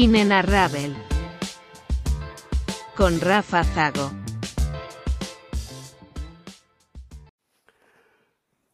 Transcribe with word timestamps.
Inenarrável. 0.00 0.94
Con 2.96 3.18
Rafa 3.18 3.64
Zago. 3.64 4.12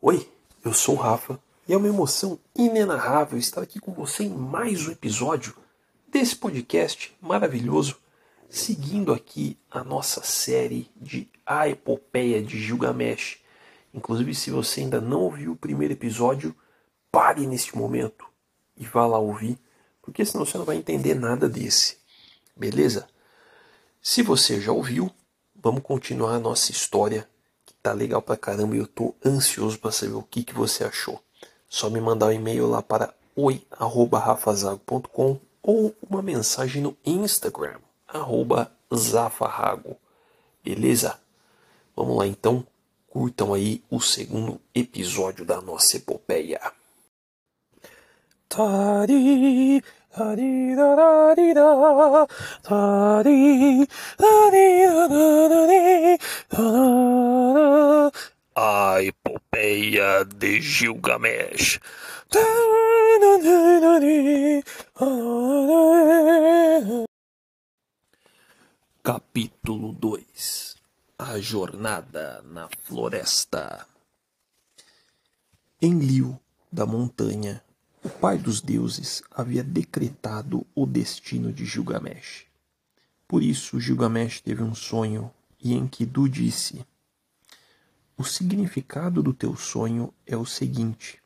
Oi, 0.02 0.28
eu 0.62 0.74
sou 0.74 0.96
o 0.96 0.98
Rafa 0.98 1.40
e 1.66 1.72
é 1.72 1.78
uma 1.78 1.88
emoção 1.88 2.38
inenarrável 2.54 3.38
estar 3.38 3.62
aqui 3.62 3.80
com 3.80 3.94
você 3.94 4.24
em 4.24 4.28
mais 4.28 4.86
um 4.86 4.92
episódio 4.92 5.56
desse 6.12 6.36
podcast 6.36 7.16
maravilhoso, 7.22 7.96
seguindo 8.50 9.10
aqui 9.10 9.56
a 9.70 9.82
nossa 9.82 10.22
série 10.22 10.90
de 10.94 11.26
A 11.46 11.66
Epopeia 11.66 12.42
de 12.42 12.60
Gilgamesh. 12.60 13.38
Inclusive, 13.94 14.34
se 14.34 14.50
você 14.50 14.82
ainda 14.82 15.00
não 15.00 15.22
ouviu 15.22 15.52
o 15.52 15.56
primeiro 15.56 15.94
episódio, 15.94 16.54
pare 17.10 17.46
neste 17.46 17.74
momento 17.74 18.26
e 18.76 18.84
vá 18.84 19.06
lá 19.06 19.18
ouvir 19.18 19.58
porque 20.04 20.24
senão 20.24 20.44
você 20.44 20.56
não 20.58 20.66
vai 20.66 20.76
entender 20.76 21.14
nada 21.14 21.48
desse. 21.48 21.96
Beleza? 22.54 23.08
Se 24.02 24.22
você 24.22 24.60
já 24.60 24.70
ouviu, 24.70 25.10
vamos 25.56 25.82
continuar 25.82 26.34
a 26.34 26.38
nossa 26.38 26.70
história, 26.70 27.26
que 27.64 27.72
tá 27.82 27.94
legal 27.94 28.20
pra 28.20 28.36
caramba 28.36 28.76
e 28.76 28.80
eu 28.80 28.86
tô 28.86 29.14
ansioso 29.24 29.78
para 29.78 29.90
saber 29.90 30.12
o 30.12 30.22
que, 30.22 30.44
que 30.44 30.52
você 30.54 30.84
achou. 30.84 31.18
Só 31.68 31.88
me 31.88 32.00
mandar 32.00 32.26
um 32.26 32.32
e-mail 32.32 32.68
lá 32.68 32.82
para 32.82 33.14
oi@rafazago.com 33.34 35.40
ou 35.62 35.94
uma 36.08 36.20
mensagem 36.20 36.82
no 36.82 36.94
Instagram 37.04 37.78
@zafarrago. 38.94 39.96
Beleza? 40.62 41.18
Vamos 41.96 42.18
lá 42.18 42.26
então, 42.26 42.66
curtam 43.08 43.54
aí 43.54 43.82
o 43.90 43.98
segundo 44.00 44.60
episódio 44.74 45.46
da 45.46 45.62
nossa 45.62 45.96
epopeia. 45.96 46.60
Tari, 48.54 49.82
tari, 50.14 50.76
tari, 50.78 51.50
da, 51.58 51.74
da. 51.74 52.26
A 58.54 59.02
epopeia 59.02 60.24
de 60.24 60.60
Gilgamesh. 60.60 61.80
Capítulo 69.02 69.92
2 69.94 70.76
A 71.18 71.40
jornada 71.40 72.40
na 72.44 72.68
floresta. 72.84 73.84
Em 75.82 75.98
Liu 75.98 76.38
da 76.70 76.86
montanha, 76.86 77.60
o 78.04 78.10
pai 78.10 78.36
dos 78.36 78.60
deuses 78.60 79.22
havia 79.30 79.64
decretado 79.64 80.66
o 80.74 80.84
destino 80.84 81.50
de 81.50 81.64
Gilgamesh. 81.64 82.44
Por 83.26 83.42
isso, 83.42 83.80
Gilgamesh 83.80 84.42
teve 84.42 84.62
um 84.62 84.74
sonho 84.74 85.32
e 85.58 85.72
Enkidu 85.72 86.28
disse: 86.28 86.84
O 88.14 88.22
significado 88.22 89.22
do 89.22 89.32
teu 89.32 89.56
sonho 89.56 90.12
é 90.26 90.36
o 90.36 90.44
seguinte: 90.44 91.18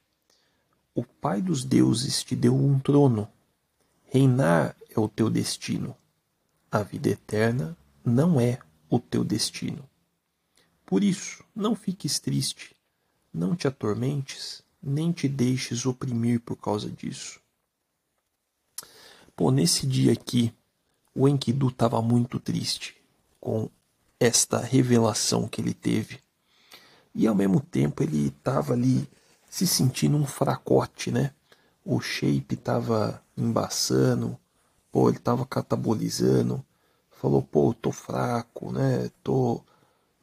O 0.95 1.03
pai 1.03 1.43
dos 1.43 1.65
deuses 1.65 2.23
te 2.23 2.37
deu 2.37 2.55
um 2.55 2.79
trono. 2.79 3.29
Reinar 4.05 4.77
é 4.89 5.01
o 5.01 5.09
teu 5.09 5.29
destino. 5.29 5.97
A 6.71 6.85
vida 6.85 7.09
eterna 7.09 7.77
não 8.05 8.41
é 8.41 8.61
o 8.89 9.01
teu 9.01 9.25
destino. 9.25 9.85
Por 10.87 11.03
isso, 11.03 11.45
não 11.55 11.75
fiques 11.75 12.21
triste, 12.21 12.77
não 13.35 13.57
te 13.57 13.67
atormentes 13.67 14.63
nem 14.89 15.13
te 15.13 15.29
deixes 15.29 15.87
oprimir 15.87 16.41
por 16.41 16.57
causa 16.57 16.91
disso. 16.91 17.41
Pô, 19.37 19.51
nesse 19.51 19.87
dia 19.87 20.13
aqui, 20.13 20.53
o 21.15 21.29
Enkidu 21.29 21.69
estava 21.69 22.03
muito 22.03 22.41
triste 22.41 22.97
com 23.41 23.71
esta 24.19 24.59
revelação 24.59 25.49
que 25.49 25.61
ele 25.61 25.75
teve. 25.75 26.21
E 27.15 27.27
ao 27.27 27.35
mesmo 27.35 27.61
tempo 27.61 28.03
ele 28.03 28.29
estava 28.29 28.73
ali 28.73 29.09
se 29.49 29.67
sentindo 29.67 30.17
um 30.17 30.27
fracote, 30.27 31.11
né? 31.11 31.33
O 31.85 32.01
shape 32.01 32.55
estava 32.55 33.23
embaçando, 33.37 34.39
pô, 34.93 35.09
ele 35.09 35.19
estava 35.19 35.47
catabolizando. 35.47 36.65
Falou, 37.11 37.43
pô, 37.43 37.75
tô 37.75 37.91
fraco, 37.91 38.71
né? 38.71 39.11
Tô, 39.23 39.61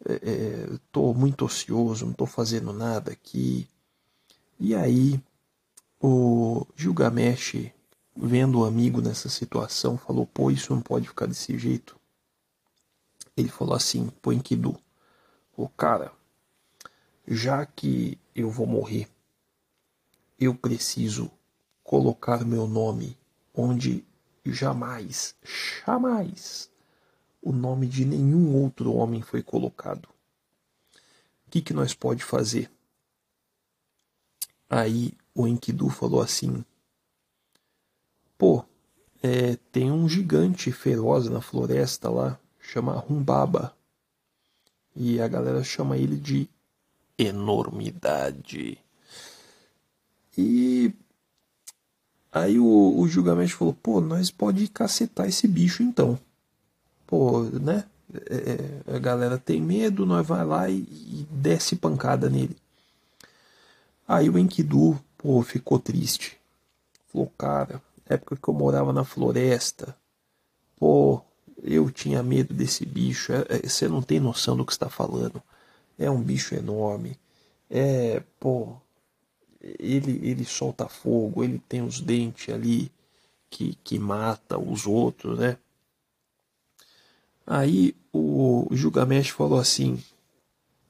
é, 0.07 0.13
é 0.13 0.79
tô 0.91 1.13
muito 1.13 1.45
ocioso, 1.45 2.05
não 2.05 2.13
tô 2.13 2.25
fazendo 2.25 2.71
nada 2.71 3.11
aqui. 3.11 3.67
E 4.59 4.73
aí, 4.73 5.21
o 5.99 6.65
Gilgamesh, 6.75 7.71
vendo 8.15 8.59
o 8.59 8.65
amigo 8.65 9.01
nessa 9.01 9.29
situação, 9.29 9.97
falou: 9.97 10.25
pô, 10.25 10.49
isso 10.49 10.73
não 10.73 10.81
pode 10.81 11.07
ficar 11.07 11.25
desse 11.25 11.57
jeito. 11.57 11.99
Ele 13.35 13.49
falou 13.49 13.75
assim: 13.75 14.09
pô, 14.21 14.31
Enkidu, 14.31 14.77
o 15.57 15.67
cara, 15.67 16.11
já 17.27 17.65
que 17.65 18.17
eu 18.33 18.49
vou 18.49 18.65
morrer, 18.65 19.09
eu 20.39 20.53
preciso 20.55 21.31
colocar 21.83 22.45
meu 22.45 22.67
nome 22.67 23.17
onde 23.53 24.05
jamais, 24.45 25.35
jamais 25.85 26.69
o 27.45 27.51
nome 27.51 27.85
de 27.87 28.03
nenhum 28.03 28.55
outro 28.55 28.91
homem 28.93 29.21
foi 29.21 29.43
colocado. 29.43 30.09
O 31.45 31.51
que, 31.51 31.61
que 31.61 31.73
nós 31.73 31.93
pode 31.93 32.23
fazer? 32.23 32.71
Aí 34.69 35.13
o 35.33 35.47
Enkidu 35.47 35.89
falou 35.89 36.21
assim: 36.21 36.63
Pô, 38.37 38.63
é, 39.21 39.57
tem 39.71 39.91
um 39.91 40.07
gigante 40.07 40.71
feroz 40.71 41.27
na 41.29 41.41
floresta 41.41 42.09
lá, 42.09 42.39
chama 42.59 42.93
Rumbaba. 42.93 43.75
E 44.95 45.19
a 45.19 45.27
galera 45.27 45.63
chama 45.63 45.97
ele 45.97 46.15
de 46.15 46.49
enormidade. 47.17 48.77
E 50.37 50.93
aí 52.31 52.59
o, 52.59 52.99
o 52.99 53.47
falou: 53.47 53.73
Pô, 53.73 54.01
nós 54.01 54.31
pode 54.31 54.67
cacetar 54.67 55.27
esse 55.27 55.47
bicho 55.47 55.83
então. 55.83 56.19
Pô, 57.05 57.43
né? 57.43 57.85
É, 58.29 58.91
é 58.91 58.95
a 58.95 58.99
galera 58.99 59.37
tem 59.37 59.61
medo, 59.61 60.05
nós 60.05 60.25
vai 60.25 60.45
lá 60.45 60.69
e, 60.69 60.77
e 60.77 61.27
desce 61.29 61.75
pancada 61.75 62.29
nele. 62.29 62.55
Aí 64.07 64.29
o 64.29 64.37
Enkidu, 64.37 64.99
pô, 65.17 65.41
ficou 65.41 65.79
triste. 65.79 66.37
Falou, 67.07 67.31
cara, 67.37 67.81
época 68.05 68.35
que 68.35 68.47
eu 68.47 68.53
morava 68.53 68.93
na 68.93 69.03
floresta, 69.03 69.97
pô, 70.75 71.21
eu 71.63 71.89
tinha 71.89 72.21
medo 72.21 72.53
desse 72.53 72.85
bicho. 72.85 73.33
É, 73.33 73.45
é, 73.49 73.67
você 73.67 73.87
não 73.87 74.03
tem 74.03 74.19
noção 74.19 74.55
do 74.55 74.65
que 74.65 74.71
está 74.71 74.89
falando. 74.89 75.41
É 75.97 76.09
um 76.09 76.21
bicho 76.21 76.53
enorme. 76.53 77.19
É, 77.69 78.21
pô, 78.39 78.75
ele, 79.59 80.19
ele 80.27 80.45
solta 80.45 80.87
fogo, 80.87 81.43
ele 81.43 81.57
tem 81.67 81.81
os 81.81 81.99
dentes 81.99 82.53
ali 82.53 82.91
que, 83.49 83.75
que 83.83 83.97
mata 83.97 84.59
os 84.59 84.85
outros, 84.85 85.39
né? 85.39 85.57
Aí 87.47 87.95
o 88.13 88.67
Gilgamesh 88.71 89.29
falou 89.29 89.59
assim: 89.59 90.03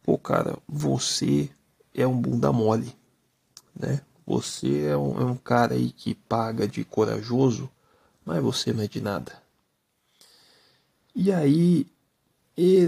Pô, 0.03 0.17
cara, 0.17 0.57
você 0.67 1.49
é 1.93 2.05
um 2.05 2.19
bunda 2.19 2.51
mole 2.51 2.93
né? 3.79 4.01
Você 4.25 4.85
é 4.85 4.97
um, 4.97 5.19
é 5.19 5.25
um 5.25 5.35
cara 5.35 5.75
aí 5.75 5.91
que 5.91 6.15
paga 6.15 6.67
de 6.67 6.83
corajoso, 6.83 7.69
mas 8.25 8.41
você 8.41 8.73
não 8.73 8.83
é 8.83 8.87
de 8.87 9.01
nada. 9.01 9.33
E 11.13 11.31
aí 11.31 11.87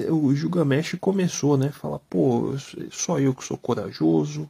o 0.09 0.34
Gilgamesh 0.34 0.96
começou, 1.00 1.58
né? 1.58 1.72
Falar, 1.72 2.00
pô, 2.00 2.56
só 2.92 3.20
eu 3.20 3.36
que 3.36 3.44
sou 3.44 3.58
corajoso 3.58 4.50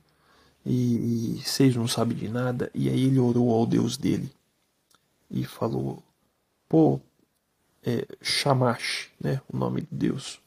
e, 0.66 1.38
e 1.38 1.44
vocês 1.44 1.76
não 1.76 1.88
sabem 1.88 2.18
de 2.18 2.30
nada. 2.30 2.72
E 2.74 2.90
aí 2.90 3.06
ele 3.06 3.20
orou 3.20 3.54
ao 3.54 3.66
Deus 3.66 3.98
dele 3.98 4.32
e 5.30 5.44
falou, 5.44 6.02
pô, 6.70 7.02
é, 7.84 8.08
Shamash, 8.22 9.10
né? 9.20 9.42
O 9.52 9.58
nome 9.58 9.82
de 9.82 9.88
Deus. 9.92 10.40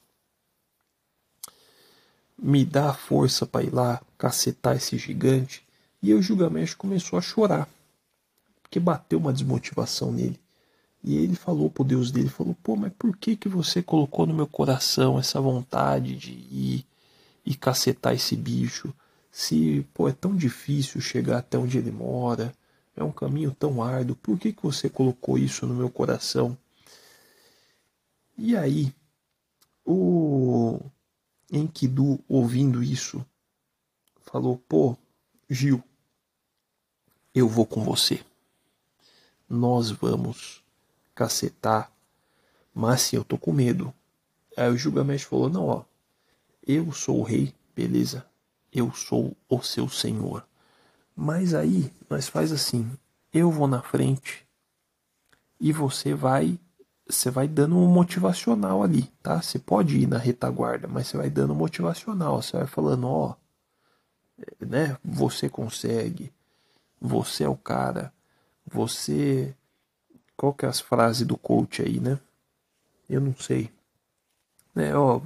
Me 2.39 2.65
dá 2.65 2.95
força 2.95 3.45
para 3.45 3.65
ir 3.65 3.75
lá 3.75 4.01
cacetar 4.17 4.77
esse 4.77 4.97
gigante 4.97 5.63
e 6.03 6.15
o 6.15 6.23
Gilgamesh 6.23 6.75
começou 6.75 7.19
a 7.19 7.23
chorar, 7.23 7.69
porque 8.63 8.81
bateu 8.81 9.19
uma 9.19 9.33
desmotivação 9.33 10.13
nele. 10.13 10.41
E 11.03 11.17
ele 11.17 11.35
falou 11.35 11.71
pro 11.71 11.85
Deus 11.85 12.11
dele, 12.11 12.29
falou: 12.29 12.57
"Pô, 12.63 12.77
mas 12.77 12.93
por 12.99 13.17
que 13.17 13.37
que 13.37 13.49
você 13.49 13.83
colocou 13.83 14.27
no 14.27 14.35
meu 14.35 14.47
coração 14.47 15.19
essa 15.19 15.41
vontade 15.41 16.17
de 16.17 16.33
ir 16.33 16.87
e 17.45 17.55
cacetar 17.55 18.15
esse 18.15 18.37
bicho? 18.37 18.93
Se, 19.31 19.87
pô, 19.95 20.09
é 20.09 20.13
tão 20.13 20.37
difícil 20.37 21.01
chegar 21.01 21.39
até 21.39 21.57
onde 21.59 21.79
ele 21.79 21.91
mora, 21.91 22.53
é 22.97 23.03
um 23.03 23.13
caminho 23.13 23.55
tão 23.59 23.83
árduo. 23.83 24.17
Por 24.17 24.39
que 24.39 24.53
que 24.53 24.63
você 24.63 24.89
colocou 24.91 25.39
isso 25.39 25.67
no 25.67 25.75
meu 25.75 25.91
coração?" 25.91 26.57
E 28.37 28.57
aí, 28.57 28.95
o 29.85 30.81
Enkidu, 31.51 32.21
ouvindo 32.29 32.83
isso, 32.83 33.25
falou: 34.23 34.59
"Pô, 34.69 34.97
Gil, 35.49 35.83
eu 37.35 37.49
vou 37.49 37.67
com 37.67 37.83
você. 37.83 38.21
Nós 39.49 39.91
vamos 39.91 40.63
cacetar, 41.15 41.91
mas 42.75 43.03
sim, 43.03 43.17
eu 43.17 43.25
tô 43.25 43.37
com 43.37 43.53
medo. 43.53 43.93
Aí 44.57 44.71
o 44.71 44.77
Gilgamesh 44.77 45.25
falou: 45.25 45.49
Não, 45.49 45.67
ó, 45.67 45.85
eu 46.67 46.93
sou 46.93 47.21
o 47.21 47.25
rei, 47.25 47.55
beleza? 47.75 48.25
Eu 48.73 48.93
sou 48.93 49.37
o 49.49 49.63
seu 49.63 49.89
senhor. 49.89 50.47
Mas 51.17 51.55
aí 51.55 51.93
nós 52.09 52.29
faz 52.29 52.53
assim: 52.53 52.91
eu 53.33 53.51
vou 53.51 53.69
na 53.69 53.83
frente 53.83 54.47
e 55.61 55.73
você 55.73 56.15
vai 56.15 56.59
você 57.07 57.31
vai 57.31 57.49
dando 57.49 57.77
um 57.77 57.89
motivacional 57.89 58.83
ali, 58.85 59.03
tá? 59.21 59.43
Você 59.43 59.59
pode 59.59 59.99
ir 59.99 60.07
na 60.07 60.17
retaguarda, 60.17 60.87
mas 60.87 61.09
você 61.09 61.17
vai 61.17 61.29
dando 61.29 61.55
motivacional, 61.55 62.41
você 62.41 62.57
vai 62.57 62.67
falando, 62.69 63.09
ó, 63.09 63.35
né? 64.61 64.97
Você 65.05 65.49
consegue, 65.49 66.33
você 67.01 67.45
é 67.45 67.49
o 67.49 67.57
cara, 67.57 68.13
você. 68.67 69.55
Qual 70.37 70.55
que 70.55 70.67
é 70.67 70.69
as 70.69 70.81
frases 70.81 71.27
do 71.27 71.37
coach 71.37 71.83
aí, 71.83 72.01
né? 72.01 72.19
Eu 73.09 73.21
não 73.21 73.35
sei. 73.37 73.71
É, 74.77 74.95
ó, 74.95 75.21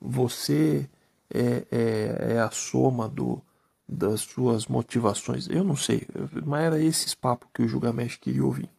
você 0.00 0.88
é, 1.32 1.66
é, 1.70 2.34
é 2.34 2.40
a 2.40 2.50
soma 2.50 3.08
do, 3.08 3.40
das 3.88 4.22
suas 4.22 4.66
motivações. 4.66 5.48
Eu 5.48 5.64
não 5.64 5.76
sei, 5.76 6.06
mas 6.44 6.64
era 6.64 6.80
esses 6.80 7.14
papos 7.14 7.48
que 7.54 7.62
o 7.62 7.68
Gilgamesh 7.68 8.16
queria 8.16 8.44
ouvir. 8.44 8.70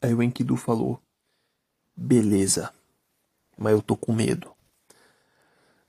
Aí 0.00 0.14
o 0.14 0.22
Enkidu 0.22 0.56
falou: 0.56 1.00
beleza, 1.96 2.72
mas 3.56 3.72
eu 3.72 3.82
tô 3.82 3.96
com 3.96 4.12
medo. 4.12 4.52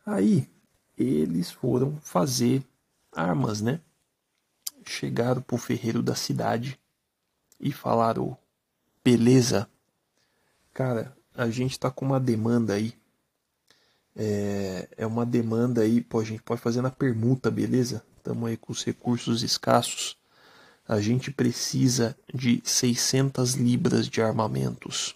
Aí 0.06 0.48
eles 0.98 1.52
foram 1.52 1.98
fazer 2.00 2.64
armas, 3.12 3.62
né? 3.62 3.82
Chegaram 4.86 5.42
pro 5.42 5.58
ferreiro 5.58 6.02
da 6.02 6.16
cidade 6.16 6.80
e 7.60 7.72
falaram: 7.72 8.38
beleza, 9.04 9.70
cara, 10.74 11.16
a 11.34 11.50
gente 11.50 11.80
tá 11.80 11.90
com 11.92 12.06
uma 12.06 12.20
demanda 12.20 12.74
aí. 12.74 12.94
É, 14.16 14.88
é 14.98 15.06
uma 15.06 15.26
demanda 15.26 15.82
aí, 15.82 16.02
pô, 16.02 16.20
a 16.20 16.24
gente 16.24 16.42
pode 16.42 16.62
fazer 16.62 16.82
na 16.82 16.90
permuta, 16.90 17.52
beleza? 17.52 18.04
Estamos 18.18 18.50
aí 18.50 18.58
com 18.58 18.72
os 18.72 18.84
recursos 18.84 19.44
escassos. 19.44 20.18
A 20.88 21.02
gente 21.02 21.32
precisa 21.32 22.18
de 22.34 22.62
600 22.64 23.56
libras 23.56 24.08
de 24.08 24.22
armamentos. 24.22 25.16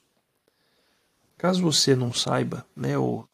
Caso 1.37 1.61
você 1.61 1.95
não 1.95 2.11
saiba, 2.11 2.65
né, 2.75 2.97
ou 2.97 3.27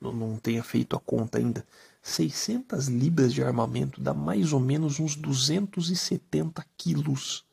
não 0.00 0.36
tenha 0.36 0.62
feito 0.62 0.94
a 0.94 1.00
conta 1.00 1.38
ainda, 1.38 1.66
600 2.08 2.88
libras 2.88 3.32
de 3.32 3.42
armamento 3.42 4.00
dá 4.00 4.14
mais 4.14 4.52
ou 4.52 4.60
menos 4.60 4.98
uns 4.98 5.14
270 5.14 6.64
quilos 6.76 7.44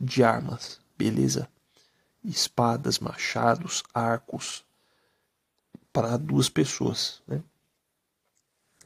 de 0.00 0.24
armas, 0.24 0.80
beleza? 0.96 1.48
Espadas, 2.24 2.98
machados, 2.98 3.82
arcos, 3.94 4.64
para 5.92 6.16
duas 6.16 6.48
pessoas, 6.48 7.22
né? 7.26 7.42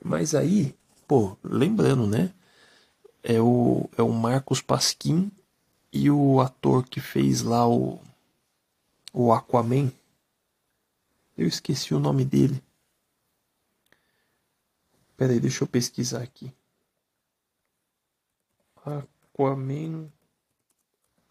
Mas 0.03 0.35
aí, 0.35 0.77
pô, 1.07 1.37
lembrando, 1.43 2.07
né? 2.07 2.33
É 3.23 3.41
o, 3.41 3.89
é 3.97 4.03
o 4.03 4.13
Marcos 4.13 4.61
Pasquim 4.61 5.31
e 5.93 6.11
o 6.11 6.41
ator 6.41 6.87
que 6.87 7.01
fez 7.01 7.41
lá 7.41 7.67
o, 7.67 7.99
o 9.13 9.33
Aquaman. 9.33 9.91
Eu 11.37 11.47
esqueci 11.47 11.95
o 11.95 12.01
nome 12.01 12.25
dele. 12.25 12.63
Pera 15.25 15.33
aí, 15.33 15.41
deixa 15.41 15.65
eu 15.65 15.67
pesquisar 15.67 16.23
aqui. 16.23 16.53
Aquaman 18.85 20.13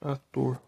ator. 0.01 0.59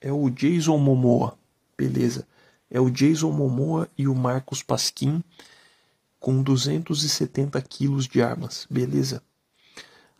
É 0.00 0.12
o 0.12 0.28
Jason 0.30 0.78
Momoa. 0.78 1.38
Beleza. 1.78 2.26
É 2.68 2.80
o 2.80 2.90
Jason 2.90 3.30
Momoa 3.30 3.88
e 3.96 4.08
o 4.08 4.16
Marcos 4.16 4.64
Pasquim 4.64 5.22
com 6.18 6.42
270 6.42 7.62
quilos 7.62 8.08
de 8.08 8.20
armas. 8.20 8.66
Beleza. 8.68 9.22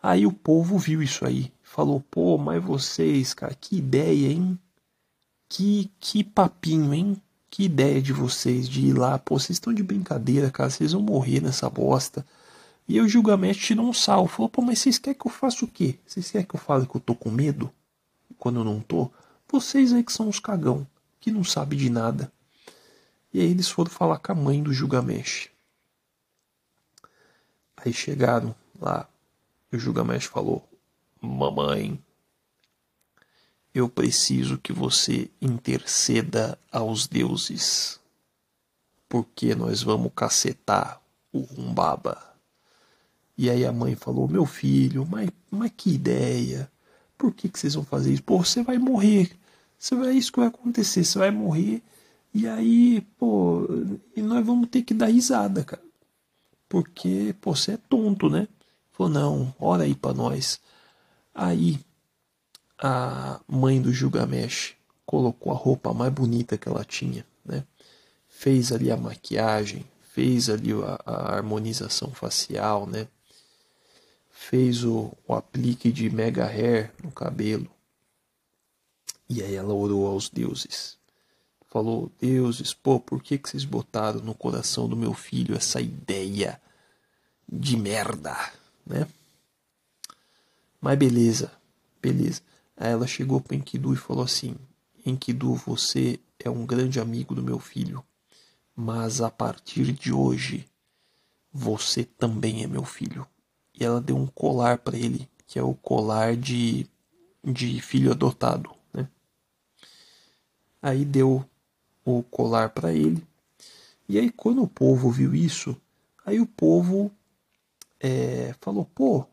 Aí 0.01 0.25
o 0.25 0.33
povo 0.33 0.79
viu 0.79 1.03
isso 1.03 1.27
aí. 1.27 1.53
Falou, 1.65 2.01
pô, 2.01 2.39
mas 2.39 2.63
vocês, 2.63 3.35
cara, 3.35 3.57
que 3.57 3.79
ideia, 3.79 4.29
hein? 4.29 4.57
Que, 5.49 5.91
que 5.99 6.23
papinho, 6.23 6.95
hein? 6.95 7.21
Que 7.55 7.67
ideia 7.67 8.03
de 8.03 8.13
vocês 8.13 8.69
de 8.69 8.85
ir 8.85 8.95
lá, 8.95 9.17
pô, 9.17 9.39
vocês 9.39 9.51
estão 9.51 9.73
de 9.73 9.81
brincadeira, 9.81 10.51
cara, 10.51 10.69
vocês 10.69 10.91
vão 10.91 11.01
morrer 11.01 11.41
nessa 11.41 11.71
bosta. 11.71 12.27
E 12.89 13.01
o 13.01 13.09
Gilgamesh 13.09 13.59
tirou 13.59 13.87
um 13.87 13.93
sal, 13.93 14.27
falou, 14.27 14.49
pô, 14.49 14.61
mas 14.61 14.81
vocês 14.81 14.99
querem 14.99 15.17
que 15.17 15.25
eu 15.25 15.31
faça 15.31 15.65
o 15.65 15.69
quê? 15.69 15.97
Vocês 16.05 16.33
querem 16.33 16.45
que 16.45 16.57
eu 16.57 16.59
fale 16.59 16.85
que 16.85 16.97
eu 16.97 17.01
tô 17.01 17.15
com 17.15 17.31
medo? 17.31 17.71
Quando 18.41 18.59
eu 18.59 18.65
não 18.65 18.81
tô? 18.81 19.09
Vocês 19.49 19.93
aí 19.93 20.03
que 20.03 20.13
são 20.13 20.29
os 20.29 20.41
cagão, 20.41 20.85
que 21.21 21.31
não 21.31 21.45
sabe 21.45 21.77
de 21.77 21.89
nada. 21.89 22.33
E 23.33 23.39
aí 23.39 23.49
eles 23.49 23.69
foram 23.69 23.89
falar 23.89 24.19
com 24.19 24.33
a 24.33 24.35
mãe 24.35 24.61
do 24.61 24.73
Gilgamesh. 24.73 25.49
Aí 27.77 27.93
chegaram 27.93 28.53
lá, 28.81 29.09
e 29.71 29.77
o 29.77 29.79
Gilgamesh 29.79 30.25
falou, 30.25 30.69
mamãe, 31.23 32.03
eu 33.75 33.89
preciso 33.89 34.57
que 34.57 34.73
você 34.73 35.29
interceda 35.43 36.57
aos 36.71 37.09
deuses, 37.09 37.99
porque 39.09 39.55
nós 39.55 39.83
vamos 39.83 40.13
cacetar 40.15 41.01
o 41.33 41.41
Rumbaba. 41.41 42.23
E 43.37 43.51
aí 43.51 43.67
a 43.67 43.73
mãe 43.73 43.97
falou: 43.97 44.29
Meu 44.29 44.47
filho, 44.47 45.05
mas, 45.11 45.29
mas 45.51 45.73
que 45.77 45.91
ideia! 45.91 46.71
Por 47.19 47.33
que, 47.35 47.49
que 47.49 47.59
vocês 47.59 47.75
vão 47.75 47.85
fazer 47.85 48.13
isso? 48.13 48.23
Pô, 48.23 48.39
você 48.45 48.63
vai 48.63 48.79
morrer. 48.79 49.37
Você 49.79 49.97
vai, 49.97 50.11
é 50.11 50.13
isso 50.13 50.33
que 50.33 50.39
vai 50.39 50.49
acontecer. 50.49 51.05
Você 51.05 51.19
vai 51.19 51.31
morrer. 51.33 51.83
E 52.33 52.47
aí, 52.47 53.01
pô, 53.19 53.67
e 54.15 54.23
nós 54.23 54.45
vamos 54.45 54.69
ter 54.69 54.83
que 54.83 54.95
dar 54.95 55.07
risada, 55.07 55.65
cara. 55.65 55.83
Porque, 56.69 57.35
pô, 57.41 57.55
você 57.55 57.73
é 57.73 57.77
tonto, 57.77 58.31
né? 58.31 58.47
Falou: 58.93 59.13
Não, 59.13 59.55
ora 59.59 59.83
aí 59.83 59.97
pra 59.97 60.13
nós. 60.13 60.61
Aí 61.35 61.81
a 62.87 63.41
mãe 63.49 63.81
do 63.81 63.91
Gilgamesh 63.91 64.77
colocou 65.07 65.51
a 65.51 65.57
roupa 65.57 65.95
mais 65.95 66.13
bonita 66.13 66.59
que 66.59 66.69
ela 66.69 66.85
tinha, 66.85 67.27
né? 67.43 67.65
Fez 68.29 68.73
ali 68.73 68.91
a 68.91 68.97
maquiagem, 68.97 69.87
fez 70.03 70.51
ali 70.51 70.73
a, 70.73 71.01
a 71.07 71.35
harmonização 71.35 72.11
facial, 72.11 72.87
né? 72.87 73.09
Fez 74.31 74.85
o, 74.85 75.17
o 75.27 75.33
aplique 75.33 75.91
de 75.91 76.11
mega 76.11 76.45
hair 76.45 76.93
no 77.03 77.11
cabelo. 77.11 77.71
E 79.31 79.43
aí 79.43 79.55
ela 79.55 79.73
orou 79.73 80.07
aos 80.07 80.29
deuses. 80.29 80.99
Falou, 81.71 82.13
deuses, 82.21 82.75
pô, 82.75 83.01
por 83.01 83.23
que, 83.23 83.39
que 83.39 83.49
vocês 83.49 83.65
botaram 83.65 84.21
no 84.21 84.35
coração 84.35 84.87
do 84.87 84.95
meu 84.95 85.15
filho 85.15 85.57
essa 85.57 85.81
ideia 85.81 86.61
de 87.51 87.79
merda, 87.79 88.37
né? 88.87 89.09
Mas 90.83 90.99
beleza, 90.99 91.51
beleza. 92.03 92.43
Aí 92.77 92.91
ela 92.91 93.07
chegou 93.07 93.41
para 93.41 93.57
Enkidu 93.57 93.93
e 93.93 93.97
falou 93.97 94.25
assim: 94.25 94.57
Enkidu, 95.07 95.55
você 95.55 96.19
é 96.39 96.51
um 96.51 96.67
grande 96.67 96.99
amigo 96.99 97.35
do 97.35 97.43
meu 97.43 97.59
filho, 97.59 98.05
mas 98.75 99.21
a 99.21 99.31
partir 99.31 99.93
de 99.93 100.13
hoje 100.13 100.69
você 101.53 102.05
também 102.05 102.65
é 102.65 102.67
meu 102.67 102.85
filho. 102.85 103.27
E 103.73 103.85
ela 103.85 104.01
deu 104.01 104.17
um 104.17 104.27
colar 104.27 104.79
para 104.79 104.97
ele, 104.97 105.29
que 105.47 105.59
é 105.59 105.63
o 105.63 105.75
colar 105.75 106.37
de, 106.37 106.87
de 107.43 107.81
filho 107.81 108.11
adotado. 108.11 108.71
Né? 108.93 109.09
Aí 110.83 111.05
deu 111.05 111.45
o 112.05 112.23
colar 112.25 112.71
para 112.71 112.93
ele. 112.93 113.25
E 114.09 114.19
aí 114.19 114.31
quando 114.31 114.63
o 114.63 114.69
povo 114.69 115.11
viu 115.11 115.35
isso, 115.35 115.77
aí 116.27 116.41
o 116.41 116.47
povo 116.47 117.11
é, 118.01 118.55
falou: 118.61 118.85
pô, 118.85 119.25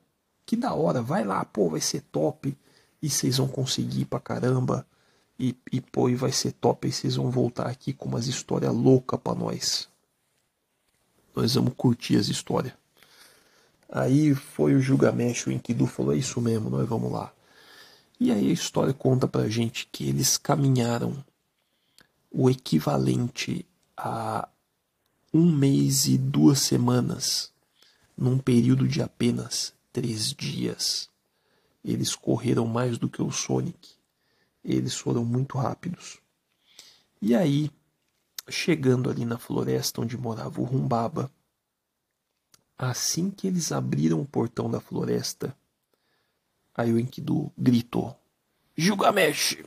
que 0.45 0.55
da 0.55 0.74
hora, 0.74 1.01
vai 1.01 1.24
lá, 1.24 1.43
pô, 1.43 1.69
vai 1.69 1.81
ser 1.81 2.01
top 2.12 2.55
e 3.01 3.10
vocês 3.10 3.38
vão 3.38 3.48
conseguir 3.48 4.05
pra 4.05 4.20
caramba. 4.20 4.86
E, 5.39 5.55
e 5.72 5.81
pô, 5.81 6.08
e 6.10 6.15
vai 6.15 6.31
ser 6.31 6.51
top. 6.53 6.88
E 6.88 6.91
vocês 6.91 7.15
vão 7.15 7.31
voltar 7.31 7.67
aqui 7.67 7.93
com 7.93 8.10
umas 8.10 8.27
histórias 8.27 8.74
loucas 8.74 9.20
pra 9.20 9.34
nós. 9.34 9.89
Nós 11.36 11.55
vamos 11.55 11.74
curtir 11.75 12.17
as 12.17 12.27
histórias. 12.27 12.74
Aí 13.89 14.34
foi 14.34 14.74
o 14.74 14.81
Gilgamesh, 14.81 15.48
o 15.48 15.51
Enkidu 15.51 15.86
falou: 15.86 16.13
é 16.13 16.17
isso 16.17 16.39
mesmo, 16.39 16.70
nós 16.70 16.88
vamos 16.88 17.12
lá. 17.12 17.34
E 18.20 18.31
aí 18.31 18.50
a 18.50 18.53
história 18.53 18.93
conta 18.93 19.27
pra 19.27 19.50
gente 19.50 19.89
que 19.91 20.08
eles 20.08 20.38
caminharam 20.38 21.24
o 22.31 22.50
equivalente 22.50 23.65
a 23.98 24.48
um 25.34 25.51
mês 25.51 26.05
e 26.05 26.17
duas 26.17 26.60
semanas 26.60 27.51
num 28.17 28.38
período 28.38 28.88
de 28.88 29.01
apenas 29.01 29.74
três 29.91 30.34
dias. 30.34 31.10
Eles 31.83 32.15
correram 32.15 32.65
mais 32.65 32.97
do 32.97 33.09
que 33.09 33.21
o 33.21 33.31
Sonic. 33.31 33.95
Eles 34.63 34.95
foram 34.95 35.25
muito 35.25 35.57
rápidos. 35.57 36.19
E 37.21 37.35
aí, 37.35 37.71
chegando 38.50 39.09
ali 39.09 39.25
na 39.25 39.38
floresta 39.38 40.01
onde 40.01 40.17
morava 40.17 40.61
o 40.61 40.63
Rumbaba, 40.63 41.31
assim 42.77 43.31
que 43.31 43.47
eles 43.47 43.71
abriram 43.71 44.21
o 44.21 44.27
portão 44.27 44.69
da 44.69 44.79
floresta, 44.79 45.55
Aí 46.73 46.91
o 46.91 47.00
Enkidu 47.00 47.51
gritou: 47.57 48.15
Gilgamesh, 48.75 49.57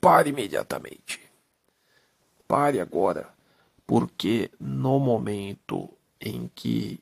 pare 0.00 0.30
imediatamente. 0.30 1.20
Pare 2.46 2.80
agora, 2.80 3.32
porque 3.86 4.50
no 4.58 4.98
momento 4.98 5.88
em 6.20 6.48
que 6.54 7.00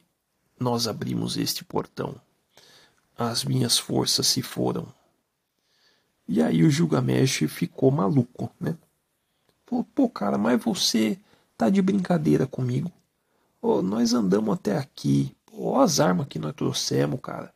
nós 0.58 0.86
abrimos 0.86 1.36
este 1.36 1.64
portão, 1.64 2.20
as 3.16 3.44
minhas 3.44 3.78
forças 3.78 4.26
se 4.26 4.42
foram. 4.42 4.86
E 6.28 6.42
aí 6.42 6.62
o 6.62 6.70
Gilgamesh 6.70 7.44
ficou 7.48 7.90
maluco, 7.90 8.50
né? 8.60 8.76
Falou, 9.66 9.86
pô, 9.94 10.08
cara, 10.08 10.36
mas 10.36 10.62
você 10.62 11.18
tá 11.56 11.70
de 11.70 11.80
brincadeira 11.80 12.46
comigo. 12.46 12.90
Nós 13.62 14.12
andamos 14.12 14.54
até 14.54 14.76
aqui. 14.76 15.34
Pô, 15.44 15.80
as 15.80 15.98
armas 15.98 16.26
que 16.28 16.38
nós 16.38 16.54
trouxemos, 16.54 17.20
cara. 17.20 17.52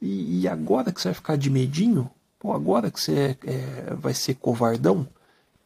E, 0.00 0.40
e, 0.40 0.48
agora 0.48 0.92
que 0.92 1.00
você 1.00 1.08
vai 1.08 1.14
ficar 1.14 1.36
de 1.36 1.48
medinho? 1.48 2.10
Pô, 2.38 2.52
agora 2.52 2.90
que 2.90 3.00
você 3.00 3.36
é, 3.46 3.50
é, 3.50 3.94
vai 3.94 4.12
ser 4.12 4.34
covardão? 4.34 5.06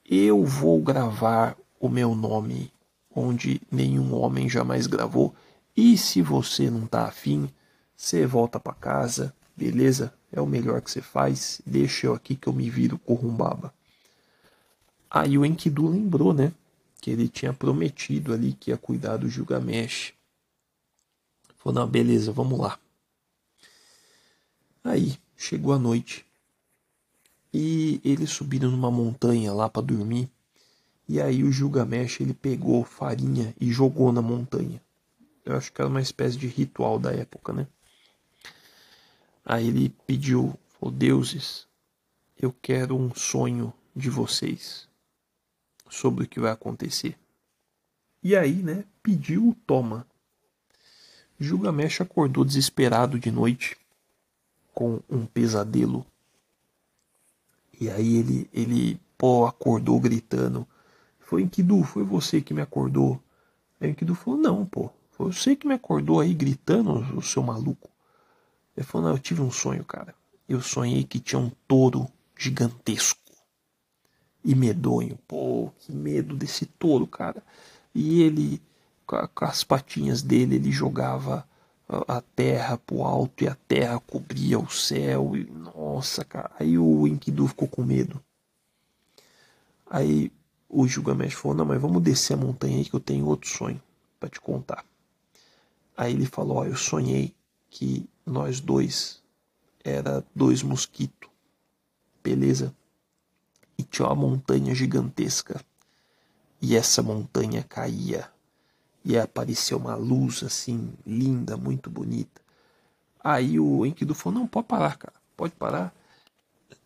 Eu 0.04 0.44
vou 0.44 0.80
gravar 0.80 1.56
o 1.80 1.88
meu 1.88 2.14
nome 2.14 2.70
onde 3.14 3.60
nenhum 3.70 4.14
homem 4.14 4.48
jamais 4.48 4.86
gravou. 4.86 5.34
E 5.76 5.96
se 5.96 6.22
você 6.22 6.70
não 6.70 6.86
tá 6.86 7.04
afim, 7.06 7.48
você 7.98 8.24
volta 8.24 8.60
para 8.60 8.72
casa, 8.74 9.34
beleza? 9.56 10.14
É 10.30 10.40
o 10.40 10.46
melhor 10.46 10.80
que 10.80 10.88
você 10.88 11.02
faz. 11.02 11.60
Deixa 11.66 12.06
eu 12.06 12.14
aqui 12.14 12.36
que 12.36 12.48
eu 12.48 12.52
me 12.52 12.70
viro 12.70 12.96
com 12.96 13.14
Rumbaba. 13.14 13.74
Aí 15.10 15.36
o 15.36 15.44
Enkidu 15.44 15.88
lembrou, 15.88 16.32
né? 16.32 16.52
Que 17.00 17.10
ele 17.10 17.28
tinha 17.28 17.52
prometido 17.52 18.32
ali 18.32 18.52
que 18.52 18.70
ia 18.70 18.76
cuidar 18.76 19.16
do 19.16 19.28
Gilgamesh. 19.28 20.14
Falou, 21.56 21.80
não, 21.80 21.88
beleza, 21.88 22.30
vamos 22.30 22.60
lá. 22.60 22.78
Aí 24.84 25.18
chegou 25.36 25.72
a 25.72 25.78
noite 25.78 26.24
e 27.52 28.00
eles 28.04 28.30
subiram 28.30 28.70
numa 28.70 28.92
montanha 28.92 29.52
lá 29.52 29.68
para 29.68 29.82
dormir. 29.82 30.30
E 31.08 31.20
aí 31.20 31.42
o 31.42 31.50
Gilgamesh 31.50 32.20
ele 32.20 32.32
pegou 32.32 32.84
farinha 32.84 33.52
e 33.60 33.72
jogou 33.72 34.12
na 34.12 34.22
montanha. 34.22 34.80
Eu 35.44 35.56
acho 35.56 35.72
que 35.72 35.80
era 35.80 35.90
uma 35.90 36.00
espécie 36.00 36.38
de 36.38 36.46
ritual 36.46 37.00
da 37.00 37.12
época, 37.12 37.52
né? 37.52 37.66
Aí 39.44 39.68
ele 39.68 39.88
pediu, 40.06 40.58
falou, 40.68 40.94
deuses, 40.94 41.66
eu 42.36 42.52
quero 42.62 42.96
um 42.96 43.14
sonho 43.14 43.72
de 43.94 44.10
vocês 44.10 44.88
sobre 45.90 46.24
o 46.24 46.28
que 46.28 46.38
vai 46.38 46.52
acontecer. 46.52 47.18
E 48.22 48.36
aí, 48.36 48.62
né, 48.62 48.84
pediu, 49.02 49.56
toma. 49.66 50.06
Gilgamesh 51.38 52.00
acordou 52.00 52.44
desesperado 52.44 53.18
de 53.18 53.30
noite 53.30 53.76
com 54.74 55.00
um 55.08 55.24
pesadelo. 55.24 56.04
E 57.80 57.88
aí 57.88 58.16
ele, 58.16 58.50
ele 58.52 59.00
pô, 59.16 59.46
acordou 59.46 60.00
gritando. 60.00 60.66
Foi 61.20 61.42
Enkidu, 61.42 61.82
foi 61.84 62.02
você 62.02 62.40
que 62.40 62.54
me 62.54 62.60
acordou. 62.60 63.20
Aí 63.80 63.90
Enkidu 63.90 64.14
falou, 64.14 64.38
não, 64.38 64.66
pô, 64.66 64.90
foi 65.12 65.32
você 65.32 65.54
que 65.54 65.66
me 65.66 65.74
acordou 65.74 66.20
aí 66.20 66.34
gritando, 66.34 66.92
o 67.16 67.22
seu 67.22 67.42
maluco. 67.42 67.88
Ele 68.78 68.84
falou, 68.84 69.08
não, 69.08 69.16
eu 69.16 69.18
tive 69.18 69.42
um 69.42 69.50
sonho, 69.50 69.84
cara. 69.84 70.14
Eu 70.48 70.60
sonhei 70.60 71.02
que 71.02 71.18
tinha 71.18 71.40
um 71.40 71.50
touro 71.66 72.06
gigantesco 72.38 73.18
e 74.44 74.54
medonho. 74.54 75.18
Pô, 75.26 75.72
que 75.80 75.90
medo 75.90 76.36
desse 76.36 76.64
touro, 76.64 77.04
cara. 77.04 77.42
E 77.92 78.22
ele, 78.22 78.62
com 79.04 79.44
as 79.44 79.64
patinhas 79.64 80.22
dele, 80.22 80.54
ele 80.54 80.70
jogava 80.70 81.44
a 82.06 82.20
terra 82.20 82.78
pro 82.78 83.02
alto 83.02 83.42
e 83.42 83.48
a 83.48 83.56
terra 83.66 83.98
cobria 83.98 84.60
o 84.60 84.70
céu. 84.70 85.36
E, 85.36 85.42
nossa, 85.50 86.24
cara. 86.24 86.52
Aí 86.56 86.78
o 86.78 87.04
Enkidu 87.08 87.48
ficou 87.48 87.66
com 87.66 87.82
medo. 87.82 88.22
Aí 89.90 90.30
o 90.68 90.86
Gilgamesh 90.86 91.34
falou: 91.34 91.56
Não, 91.56 91.64
mas 91.64 91.82
vamos 91.82 92.00
descer 92.00 92.34
a 92.34 92.36
montanha 92.36 92.76
aí 92.76 92.84
que 92.84 92.94
eu 92.94 93.00
tenho 93.00 93.26
outro 93.26 93.50
sonho 93.50 93.82
para 94.20 94.28
te 94.28 94.40
contar. 94.40 94.84
Aí 95.96 96.12
ele 96.12 96.26
falou: 96.26 96.58
Ó, 96.58 96.64
eu 96.64 96.76
sonhei 96.76 97.34
que 97.68 98.08
nós 98.28 98.60
dois 98.60 99.22
era 99.84 100.24
dois 100.34 100.62
mosquitos, 100.62 101.28
beleza? 102.22 102.74
E 103.76 103.82
tinha 103.82 104.06
uma 104.08 104.14
montanha 104.14 104.74
gigantesca. 104.74 105.60
E 106.60 106.76
essa 106.76 107.02
montanha 107.02 107.62
caía 107.62 108.28
e 109.04 109.16
apareceu 109.16 109.78
uma 109.78 109.94
luz 109.94 110.42
assim, 110.42 110.92
linda, 111.06 111.56
muito 111.56 111.88
bonita. 111.88 112.42
Aí 113.22 113.58
o 113.58 113.86
Enkidu 113.86 114.14
falou: 114.14 114.40
Não, 114.40 114.46
pode 114.46 114.66
parar, 114.66 114.96
cara, 114.96 115.14
pode 115.36 115.54
parar. 115.54 115.94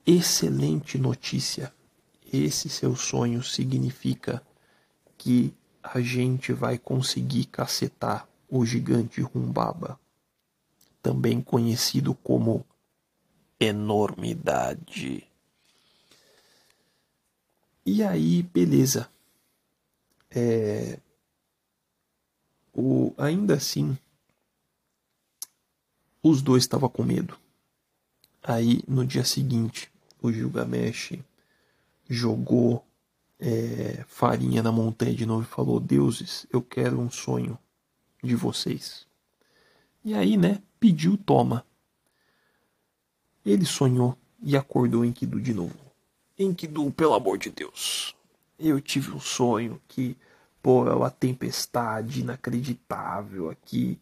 Excelente 0.06 0.99
notícia. 0.99 1.72
Esse 2.32 2.68
seu 2.68 2.96
sonho 2.96 3.42
significa 3.42 4.42
que 5.18 5.54
a 5.82 6.00
gente 6.00 6.52
vai 6.52 6.78
conseguir 6.78 7.46
cacetar 7.46 8.26
o 8.49 8.64
gigante 8.64 9.20
Rumbaba, 9.20 9.99
também 11.02 11.40
conhecido 11.40 12.14
como 12.14 12.64
enormidade. 13.59 15.26
E 17.85 18.02
aí, 18.02 18.42
beleza. 18.42 19.11
É, 20.30 20.99
o, 22.73 23.12
ainda 23.18 23.54
assim, 23.54 23.99
os 26.23 26.40
dois 26.40 26.62
estavam 26.62 26.88
com 26.88 27.02
medo. 27.02 27.37
Aí, 28.42 28.82
no 28.87 29.04
dia 29.04 29.25
seguinte, 29.25 29.90
o 30.21 30.32
Gilgamesh 30.32 31.18
jogou 32.09 32.85
é, 33.38 34.04
farinha 34.06 34.62
na 34.62 34.71
montanha 34.71 35.14
de 35.14 35.26
novo 35.26 35.42
e 35.42 35.47
falou: 35.47 35.80
Deuses, 35.80 36.47
eu 36.52 36.62
quero 36.62 37.00
um 37.00 37.11
sonho 37.11 37.59
de 38.23 38.37
vocês. 38.37 39.06
E 40.04 40.14
aí, 40.14 40.37
né, 40.37 40.62
pediu 40.82 41.16
toma. 41.16 41.64
Ele 43.46 43.64
sonhou 43.64 44.18
e 44.42 44.56
acordou 44.56 45.04
Enkidu 45.04 45.40
de 45.40 45.54
novo. 45.54 45.78
Enkidu, 46.36 46.90
pelo 46.90 47.14
amor 47.14 47.38
de 47.38 47.50
Deus, 47.50 48.16
eu 48.58 48.80
tive 48.80 49.12
um 49.12 49.20
sonho 49.20 49.80
que 49.86 50.16
pô, 50.60 50.88
é 50.88 50.92
uma 50.92 51.08
tempestade 51.08 52.22
inacreditável 52.22 53.48
aqui 53.48 53.96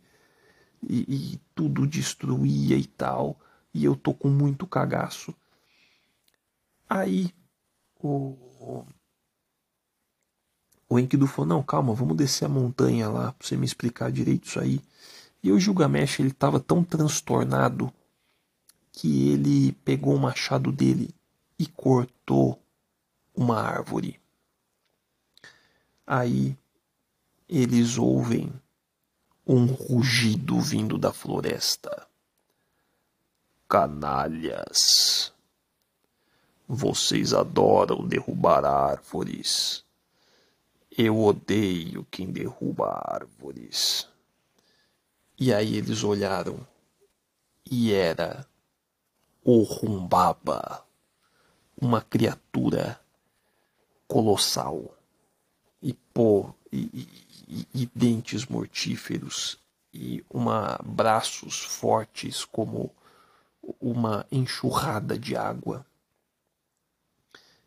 e, 0.82 1.34
e, 1.34 1.40
tudo 1.54 1.86
destruía 1.86 2.78
e 2.78 2.86
tal, 2.86 3.38
e 3.74 3.84
eu 3.84 3.94
tô 3.94 4.14
com 4.14 4.28
muito 4.28 4.66
cagaço. 4.66 5.34
Aí 6.88 7.30
o, 8.02 8.86
o 10.88 10.98
Enkidu 10.98 11.26
falou, 11.26 11.46
não, 11.46 11.62
calma, 11.62 11.92
vamos 11.92 12.16
descer 12.16 12.46
a 12.46 12.48
montanha 12.48 13.06
lá 13.10 13.32
pra 13.32 13.46
você 13.46 13.54
me 13.54 13.66
explicar 13.66 14.10
direito 14.10 14.46
isso 14.46 14.58
aí. 14.58 14.80
E 15.42 15.50
o 15.50 15.58
Gilgamesh, 15.58 16.20
ele 16.20 16.32
tava 16.32 16.60
tão 16.60 16.84
transtornado 16.84 17.92
que 18.92 19.30
ele 19.30 19.72
pegou 19.84 20.14
o 20.14 20.20
machado 20.20 20.70
dele 20.70 21.14
e 21.58 21.66
cortou 21.66 22.60
uma 23.34 23.60
árvore. 23.60 24.20
Aí 26.06 26.56
eles 27.48 27.96
ouvem 27.96 28.52
um 29.46 29.66
rugido 29.66 30.60
vindo 30.60 30.98
da 30.98 31.12
floresta. 31.12 32.06
Canalhas. 33.68 35.32
Vocês 36.68 37.32
adoram 37.32 38.06
derrubar 38.06 38.64
árvores. 38.64 39.84
Eu 40.90 41.18
odeio 41.22 42.06
quem 42.10 42.30
derruba 42.30 43.00
árvores. 43.04 44.09
E 45.42 45.54
aí 45.54 45.74
eles 45.74 46.04
olharam 46.04 46.60
e 47.64 47.94
era 47.94 48.46
o 49.42 49.62
Rumbaba, 49.62 50.84
uma 51.80 52.02
criatura 52.02 53.00
colossal 54.06 54.94
e 55.82 55.94
pô, 55.94 56.54
e, 56.70 57.08
e, 57.48 57.66
e 57.72 57.90
dentes 57.94 58.44
mortíferos 58.44 59.58
e 59.94 60.22
uma 60.28 60.78
braços 60.84 61.58
fortes 61.60 62.44
como 62.44 62.94
uma 63.80 64.26
enxurrada 64.30 65.18
de 65.18 65.36
água. 65.36 65.86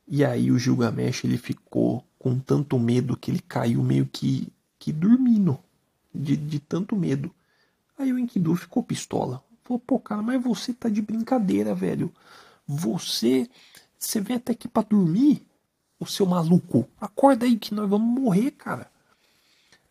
E 0.07 0.23
aí 0.23 0.51
o 0.51 0.59
Gilgamesh 0.59 1.23
ele 1.23 1.39
ficou 1.39 2.05
com 2.19 2.39
tanto 2.39 2.77
medo 2.77 3.17
que 3.17 3.31
ele 3.31 3.41
caiu 3.41 3.81
meio 3.81 4.05
que, 4.05 4.47
que 4.77 4.91
dormindo, 4.93 5.57
de, 6.13 6.37
de 6.37 6.59
tanto 6.59 6.95
medo. 6.95 7.33
Aí 8.03 8.13
o 8.13 8.19
Enkidu 8.19 8.55
ficou 8.55 8.83
pistola. 8.83 9.43
Falou, 9.63 9.79
pô, 9.79 9.99
cara, 9.99 10.21
mas 10.21 10.41
você 10.43 10.73
tá 10.73 10.89
de 10.89 11.01
brincadeira, 11.01 11.73
velho. 11.73 12.13
Você, 12.67 13.49
você 13.97 14.21
vem 14.21 14.37
até 14.37 14.51
aqui 14.51 14.67
para 14.67 14.87
dormir? 14.87 15.45
o 16.03 16.05
seu 16.05 16.25
maluco, 16.25 16.87
acorda 16.99 17.45
aí 17.45 17.57
que 17.57 17.73
nós 17.73 17.89
vamos 17.89 18.21
morrer, 18.21 18.51
cara. 18.51 18.91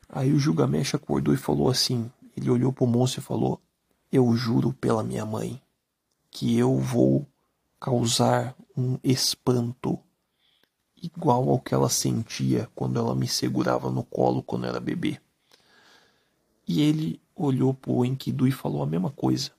Aí 0.08 0.32
o 0.32 0.38
Gilgamesh 0.38 0.94
acordou 0.94 1.34
e 1.34 1.38
falou 1.38 1.70
assim: 1.70 2.10
ele 2.36 2.50
olhou 2.50 2.72
pro 2.72 2.86
monstro 2.86 3.20
e 3.20 3.24
falou: 3.24 3.60
Eu 4.10 4.34
juro 4.36 4.72
pela 4.74 5.02
minha 5.02 5.24
mãe 5.24 5.60
que 6.30 6.56
eu 6.56 6.78
vou 6.78 7.26
causar 7.80 8.54
um 8.76 8.98
espanto 9.02 9.98
igual 11.02 11.48
ao 11.48 11.58
que 11.58 11.74
ela 11.74 11.88
sentia 11.88 12.70
quando 12.74 12.98
ela 12.98 13.14
me 13.14 13.26
segurava 13.26 13.90
no 13.90 14.04
colo 14.04 14.42
quando 14.42 14.66
era 14.66 14.78
bebê. 14.78 15.18
E 16.68 16.80
ele 16.82 17.20
olhou 17.34 17.74
pro 17.74 18.04
Enkidu 18.04 18.46
e 18.46 18.52
falou 18.52 18.82
a 18.82 18.86
mesma 18.86 19.10
coisa. 19.10 19.50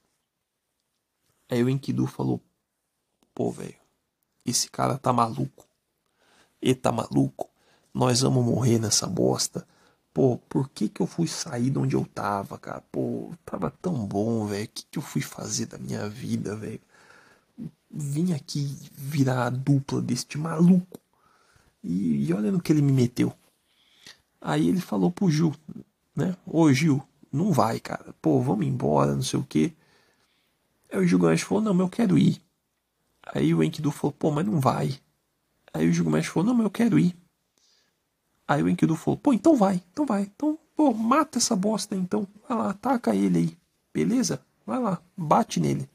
Aí 1.50 1.63
o 1.63 1.70
Enkidu 1.70 2.08
falou: 2.08 2.42
Pô, 3.34 3.51
velho, 3.51 3.75
esse 4.46 4.70
cara 4.70 4.98
tá 4.98 5.13
maluco. 5.13 5.68
Ele 6.62 6.75
tá 6.75 6.92
maluco. 6.92 7.50
Nós 7.94 8.22
vamos 8.22 8.44
morrer 8.44 8.80
nessa 8.80 9.08
bosta. 9.08 9.68
Pô, 10.13 10.38
por 10.38 10.70
que 10.70 10.88
que 10.89 11.01
eu 11.01 11.08
fui 11.08 11.27
sair 11.27 11.70
de 11.70 11.77
onde 11.80 11.96
eu 11.96 12.06
tava, 12.06 12.58
cara? 12.58 12.82
Pô, 12.92 13.32
tava 13.46 13.72
tão 13.72 14.06
bom, 14.06 14.46
velho. 14.46 14.65
O 14.65 14.68
que 14.68 14.86
que 14.92 15.00
eu 15.00 15.03
fui 15.03 15.22
fazer 15.22 15.65
da 15.65 15.77
minha 15.77 16.08
vida, 16.08 16.56
velho? 16.56 16.82
Vim 17.89 18.34
aqui 18.34 18.77
virar 18.92 19.48
a 19.48 19.50
dupla 19.50 20.01
deste 20.01 20.38
maluco. 20.38 21.00
E, 21.84 22.25
e 22.27 22.34
olha 22.34 22.51
no 22.51 22.62
que 22.62 22.72
ele 22.72 22.82
me 22.82 22.92
meteu. 22.92 23.34
Aí 24.39 24.68
ele 24.68 24.82
falou 24.82 25.12
pro 25.12 25.30
Gil, 25.30 25.56
né? 26.15 26.36
Ô 26.46 26.72
Gil, 26.72 27.01
não 27.34 27.52
vai, 27.52 27.80
cara. 27.80 28.13
Pô, 28.22 28.40
vamos 28.40 28.66
embora, 28.66 29.16
não 29.16 29.24
sei 29.24 29.40
o 29.40 29.44
quê. 29.44 29.74
Aí 30.92 31.00
o 31.00 31.08
Gilgamesh 31.08 31.42
falou, 31.42 31.63
não, 31.63 31.74
mas 31.74 31.82
eu 31.82 31.90
quero 31.90 32.18
ir. 32.18 32.40
Aí 33.34 33.54
o 33.54 33.63
Enkidu 33.63 33.90
falou, 33.90 34.12
pô, 34.12 34.30
mas 34.30 34.46
não 34.46 34.60
vai. 34.60 35.00
Aí 35.74 35.90
o 35.90 35.92
Gilgamesh 35.92 36.28
falou, 36.28 36.48
não, 36.48 36.54
mas 36.54 36.66
eu 36.66 36.70
quero 36.70 37.00
ir. 37.00 37.18
Aí 38.48 38.62
o 38.62 38.70
Enkidu 38.70 38.96
falou, 38.96 39.18
pô, 39.18 39.34
então 39.34 39.56
vai, 39.56 39.82
então 39.92 40.06
vai. 40.06 40.24
Então, 40.24 40.60
pô, 40.75 40.94
mata 40.94 41.40
essa 41.40 41.56
bosta 41.56 41.96
então. 41.96 42.28
Vai 42.48 42.58
lá, 42.58 42.70
ataca 42.70 43.16
ele 43.16 43.38
aí. 43.40 43.58
Beleza? 43.92 44.46
Vai 44.66 44.80
lá, 44.80 45.02
bate 45.18 45.60
nele. 45.60 45.90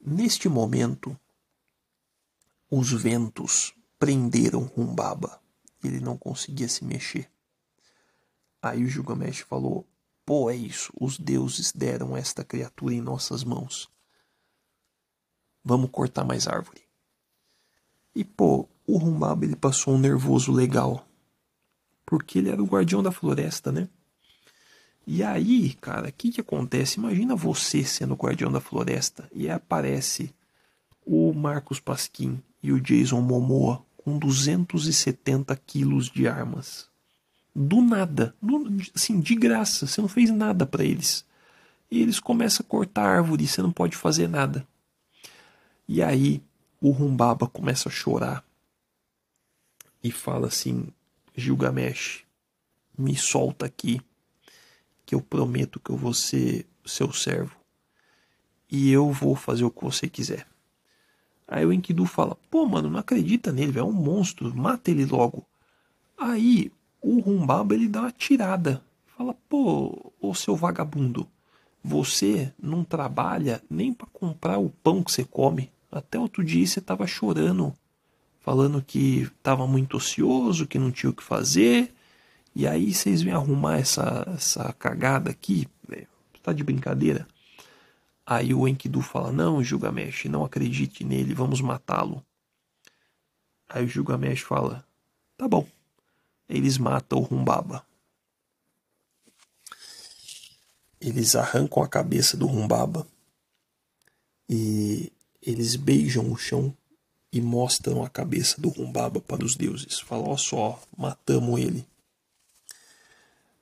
Neste 0.00 0.48
momento, 0.48 1.14
os 2.70 2.90
ventos 2.90 3.74
prenderam 3.98 4.62
Rumbaba. 4.62 5.38
Ele 5.84 6.00
não 6.00 6.16
conseguia 6.16 6.68
se 6.68 6.84
mexer. 6.84 7.30
Aí 8.62 8.82
o 8.84 8.88
Gilgamesh 8.88 9.40
falou: 9.40 9.86
Pô, 10.30 10.48
é 10.48 10.54
isso, 10.54 10.92
os 10.94 11.18
deuses 11.18 11.72
deram 11.72 12.16
esta 12.16 12.44
criatura 12.44 12.94
em 12.94 13.00
nossas 13.00 13.42
mãos. 13.42 13.90
Vamos 15.64 15.90
cortar 15.90 16.22
mais 16.22 16.46
árvore. 16.46 16.82
E 18.14 18.22
pô, 18.22 18.68
o 18.86 18.96
Rumbaba 18.96 19.44
ele 19.44 19.56
passou 19.56 19.94
um 19.94 19.98
nervoso 19.98 20.52
legal. 20.52 21.04
Porque 22.06 22.38
ele 22.38 22.48
era 22.48 22.62
o 22.62 22.64
guardião 22.64 23.02
da 23.02 23.10
floresta, 23.10 23.72
né? 23.72 23.88
E 25.04 25.20
aí, 25.20 25.74
cara, 25.74 26.10
o 26.10 26.12
que, 26.12 26.30
que 26.30 26.40
acontece? 26.40 27.00
Imagina 27.00 27.34
você 27.34 27.82
sendo 27.82 28.14
o 28.14 28.16
guardião 28.16 28.52
da 28.52 28.60
floresta 28.60 29.28
e 29.34 29.50
aparece 29.50 30.32
o 31.04 31.32
Marcos 31.32 31.80
Pasquim 31.80 32.40
e 32.62 32.70
o 32.70 32.80
Jason 32.80 33.20
Momoa 33.20 33.84
com 33.96 34.16
270 34.16 35.56
quilos 35.56 36.08
de 36.08 36.28
armas. 36.28 36.89
Do 37.62 37.82
nada, 37.82 38.34
assim, 38.94 39.20
de 39.20 39.34
graça, 39.34 39.86
você 39.86 40.00
não 40.00 40.08
fez 40.08 40.30
nada 40.30 40.64
para 40.64 40.82
eles. 40.82 41.26
E 41.90 42.00
eles 42.00 42.18
começam 42.18 42.64
a 42.64 42.70
cortar 42.70 43.04
árvore, 43.04 43.46
você 43.46 43.60
não 43.60 43.70
pode 43.70 43.94
fazer 43.94 44.26
nada. 44.26 44.66
E 45.86 46.02
aí 46.02 46.42
o 46.80 46.88
Rumbaba 46.90 47.46
começa 47.46 47.90
a 47.90 47.92
chorar 47.92 48.42
e 50.02 50.10
fala 50.10 50.46
assim: 50.46 50.88
Gilgamesh, 51.36 52.24
me 52.96 53.14
solta 53.14 53.66
aqui, 53.66 54.00
que 55.04 55.14
eu 55.14 55.20
prometo 55.20 55.78
que 55.78 55.90
eu 55.90 55.98
vou 55.98 56.14
ser 56.14 56.66
seu 56.86 57.12
servo 57.12 57.54
e 58.70 58.90
eu 58.90 59.12
vou 59.12 59.36
fazer 59.36 59.64
o 59.64 59.70
que 59.70 59.84
você 59.84 60.08
quiser. 60.08 60.46
Aí 61.46 61.66
o 61.66 61.74
Enkidu 61.74 62.06
fala: 62.06 62.38
pô, 62.50 62.64
mano, 62.64 62.88
não 62.88 62.98
acredita 62.98 63.52
nele, 63.52 63.78
é 63.78 63.84
um 63.84 63.92
monstro, 63.92 64.56
mata 64.56 64.90
ele 64.90 65.04
logo. 65.04 65.46
Aí 66.16 66.72
o 67.00 67.20
Rumbaba 67.20 67.74
ele 67.74 67.88
dá 67.88 68.02
uma 68.02 68.12
tirada, 68.12 68.82
fala: 69.16 69.34
pô, 69.48 70.12
ô 70.20 70.34
seu 70.34 70.54
vagabundo, 70.54 71.26
você 71.82 72.52
não 72.62 72.84
trabalha 72.84 73.62
nem 73.70 73.92
para 73.92 74.06
comprar 74.12 74.58
o 74.58 74.70
pão 74.70 75.02
que 75.02 75.10
você 75.10 75.24
come. 75.24 75.70
Até 75.90 76.18
outro 76.18 76.44
dia 76.44 76.66
você 76.66 76.78
estava 76.78 77.06
chorando, 77.06 77.74
falando 78.40 78.82
que 78.82 79.22
estava 79.22 79.66
muito 79.66 79.96
ocioso, 79.96 80.66
que 80.66 80.78
não 80.78 80.92
tinha 80.92 81.10
o 81.10 81.14
que 81.14 81.22
fazer. 81.22 81.92
E 82.54 82.66
aí 82.66 82.92
vocês 82.92 83.22
vêm 83.22 83.32
arrumar 83.32 83.78
essa, 83.78 84.24
essa 84.34 84.72
cagada 84.72 85.30
aqui, 85.30 85.66
velho. 85.88 86.08
Tá 86.42 86.52
de 86.52 86.64
brincadeira? 86.64 87.26
Aí 88.26 88.54
o 88.54 88.66
Enkidu 88.68 89.00
fala: 89.00 89.32
Não, 89.32 89.62
Gilgamesh, 89.62 90.26
não 90.26 90.44
acredite 90.44 91.04
nele, 91.04 91.34
vamos 91.34 91.60
matá-lo. 91.60 92.24
Aí 93.68 93.84
o 93.84 93.88
Gilgamesh 93.88 94.40
fala: 94.40 94.84
Tá 95.36 95.48
bom. 95.48 95.66
Eles 96.50 96.78
matam 96.78 97.20
o 97.20 97.22
Rumbaba. 97.22 97.86
Eles 101.00 101.36
arrancam 101.36 101.80
a 101.80 101.88
cabeça 101.88 102.36
do 102.36 102.46
Rumbaba 102.46 103.06
e 104.48 105.12
eles 105.40 105.76
beijam 105.76 106.30
o 106.30 106.36
chão 106.36 106.76
e 107.32 107.40
mostram 107.40 108.04
a 108.04 108.10
cabeça 108.10 108.60
do 108.60 108.68
Rumbaba 108.68 109.20
para 109.20 109.44
os 109.44 109.54
deuses. 109.54 110.00
Falam: 110.00 110.28
Ó 110.28 110.36
só, 110.36 110.82
matamos 110.98 111.60
ele. 111.60 111.86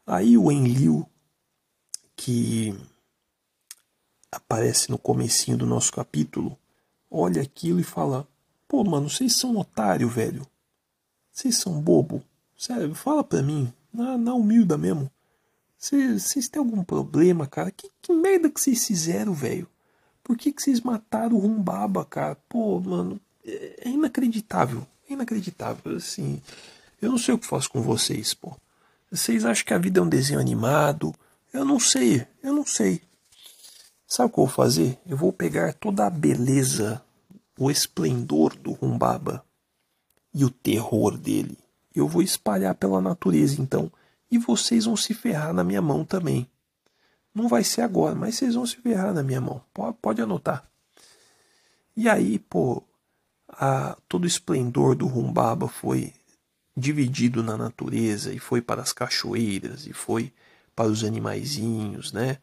Aí 0.06 0.38
o 0.38 0.50
Enlil, 0.50 1.06
que 2.16 2.74
aparece 4.32 4.90
no 4.90 4.96
comecinho 4.96 5.58
do 5.58 5.66
nosso 5.66 5.92
capítulo, 5.92 6.58
olha 7.10 7.42
aquilo 7.42 7.80
e 7.80 7.84
fala: 7.84 8.26
Pô, 8.66 8.82
mano, 8.82 9.10
vocês 9.10 9.36
são 9.36 9.58
otário, 9.58 10.08
velho. 10.08 10.46
Vocês 11.30 11.58
são 11.58 11.78
bobo. 11.80 12.24
Sério, 12.58 12.92
fala 12.92 13.22
pra 13.22 13.40
mim, 13.40 13.72
na, 13.94 14.18
na 14.18 14.34
humilda 14.34 14.76
mesmo. 14.76 15.08
Vocês 15.78 16.48
têm 16.48 16.58
algum 16.58 16.82
problema, 16.82 17.46
cara? 17.46 17.70
Que, 17.70 17.88
que 18.02 18.12
merda 18.12 18.50
que 18.50 18.60
vocês 18.60 18.84
fizeram, 18.84 19.32
velho? 19.32 19.68
Por 20.24 20.36
que, 20.36 20.52
vocês 20.52 20.80
mataram 20.80 21.36
o 21.36 21.38
Rumbaba, 21.38 22.04
cara? 22.04 22.36
Pô, 22.48 22.80
mano, 22.80 23.20
é, 23.46 23.84
é 23.84 23.88
inacreditável. 23.88 24.84
É 25.08 25.12
inacreditável, 25.12 25.96
assim. 25.96 26.42
Eu 27.00 27.12
não 27.12 27.18
sei 27.18 27.32
o 27.32 27.38
que 27.38 27.46
faço 27.46 27.70
com 27.70 27.80
vocês, 27.80 28.34
pô. 28.34 28.56
Vocês 29.08 29.44
acham 29.44 29.64
que 29.64 29.72
a 29.72 29.78
vida 29.78 30.00
é 30.00 30.02
um 30.02 30.08
desenho 30.08 30.40
animado? 30.40 31.14
Eu 31.52 31.64
não 31.64 31.78
sei, 31.78 32.26
eu 32.42 32.52
não 32.52 32.66
sei. 32.66 33.00
Sabe 34.04 34.30
o 34.30 34.32
que 34.32 34.40
eu 34.40 34.46
vou 34.46 34.52
fazer? 34.54 34.98
Eu 35.06 35.16
vou 35.16 35.32
pegar 35.32 35.74
toda 35.74 36.06
a 36.06 36.10
beleza, 36.10 37.00
o 37.56 37.70
esplendor 37.70 38.56
do 38.56 38.72
Rumbaba 38.72 39.44
e 40.34 40.44
o 40.44 40.50
terror 40.50 41.16
dele. 41.16 41.56
Eu 41.98 42.08
vou 42.08 42.22
espalhar 42.22 42.74
pela 42.74 43.00
natureza 43.00 43.60
então. 43.60 43.90
E 44.30 44.38
vocês 44.38 44.84
vão 44.84 44.96
se 44.96 45.14
ferrar 45.14 45.52
na 45.52 45.64
minha 45.64 45.82
mão 45.82 46.04
também. 46.04 46.48
Não 47.34 47.48
vai 47.48 47.64
ser 47.64 47.82
agora, 47.82 48.14
mas 48.14 48.34
vocês 48.34 48.54
vão 48.54 48.66
se 48.66 48.76
ferrar 48.76 49.12
na 49.12 49.22
minha 49.22 49.40
mão. 49.40 49.62
Pode, 50.02 50.20
anotar. 50.20 50.68
E 51.96 52.08
aí, 52.08 52.38
pô, 52.38 52.82
a, 53.48 53.96
todo 54.08 54.24
o 54.24 54.26
esplendor 54.26 54.94
do 54.94 55.06
Rumbaba 55.06 55.68
foi 55.68 56.12
dividido 56.76 57.42
na 57.42 57.56
natureza 57.56 58.32
e 58.32 58.38
foi 58.38 58.62
para 58.62 58.82
as 58.82 58.92
cachoeiras 58.92 59.86
e 59.86 59.92
foi 59.92 60.32
para 60.74 60.88
os 60.88 61.02
animaizinhos, 61.02 62.12
né? 62.12 62.38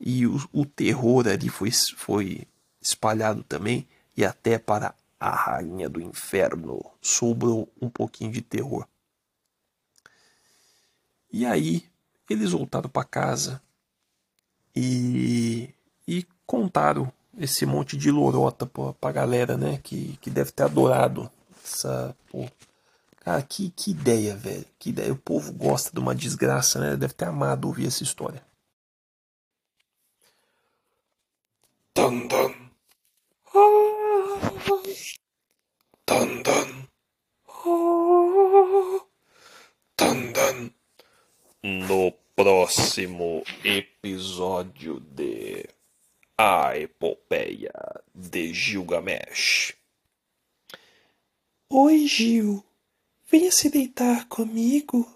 e 0.00 0.26
o, 0.26 0.40
o 0.52 0.64
terror 0.64 1.26
ali 1.26 1.48
foi, 1.48 1.70
foi 1.96 2.46
espalhado 2.80 3.42
também, 3.44 3.86
e 4.16 4.24
até 4.24 4.58
para 4.58 4.94
a 5.18 5.30
rainha 5.30 5.88
do 5.88 6.00
inferno 6.00 6.80
sobrou 7.00 7.72
um 7.80 7.88
pouquinho 7.88 8.32
de 8.32 8.42
terror. 8.42 8.86
E 11.32 11.44
aí 11.44 11.84
eles 12.28 12.52
voltaram 12.52 12.88
para 12.88 13.04
casa 13.04 13.62
e, 14.74 15.74
e 16.06 16.26
contaram 16.46 17.12
esse 17.38 17.66
monte 17.66 17.96
de 17.96 18.10
lorota 18.10 18.66
pra, 18.66 18.92
pra 18.94 19.12
galera, 19.12 19.56
né? 19.56 19.78
Que, 19.82 20.16
que 20.18 20.30
deve 20.30 20.50
ter 20.52 20.64
adorado 20.64 21.30
essa. 21.64 22.16
Pô. 22.30 22.48
Cara, 23.20 23.42
que, 23.42 23.70
que 23.70 23.90
ideia, 23.90 24.36
velho. 24.36 24.64
Que 24.78 24.90
ideia. 24.90 25.12
O 25.12 25.16
povo 25.16 25.52
gosta 25.52 25.90
de 25.92 25.98
uma 25.98 26.14
desgraça, 26.14 26.78
né? 26.78 26.96
Deve 26.96 27.14
ter 27.14 27.26
amado 27.26 27.66
ouvir 27.66 27.86
essa 27.86 28.02
história. 28.02 28.42
Dun 31.94 32.28
dun. 32.28 32.65
Dun 36.06 36.42
dun. 36.42 36.86
No 41.62 42.12
próximo 42.36 43.42
episódio 43.64 45.00
de 45.00 45.68
A 46.38 46.76
Epopeia 46.78 47.72
de 48.14 48.54
Gilgamesh. 48.54 49.74
Oi, 51.68 52.06
Gil. 52.06 52.62
Venha 53.28 53.50
se 53.50 53.68
deitar 53.68 54.28
comigo. 54.28 55.10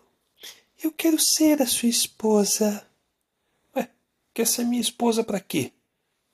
Eu 0.82 0.90
quero 0.90 1.18
ser 1.20 1.62
a 1.62 1.66
sua 1.66 1.88
esposa. 1.88 2.84
Ué, 3.76 3.88
quer 4.34 4.46
ser 4.46 4.64
minha 4.64 4.80
esposa 4.80 5.22
para 5.22 5.38
quê? 5.38 5.72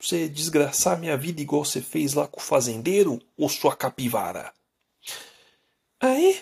Você 0.07 0.29
desgraçar 0.29 0.97
minha 0.97 1.17
vida 1.17 1.41
igual 1.41 1.65
você 1.65 1.83
fez 1.83 2.15
lá 2.15 2.29
com 2.29 2.39
o 2.39 2.43
fazendeiro 2.43 3.21
ou 3.37 3.49
sua 3.49 3.75
capivara? 3.75 4.55
Aí, 5.99 6.41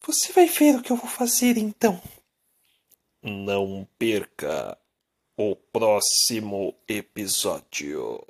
você 0.00 0.32
vai 0.32 0.46
ver 0.46 0.76
o 0.76 0.82
que 0.82 0.90
eu 0.90 0.96
vou 0.96 1.10
fazer 1.10 1.58
então. 1.58 2.00
Não 3.22 3.86
perca 3.98 4.78
o 5.36 5.54
próximo 5.54 6.74
episódio. 6.88 8.24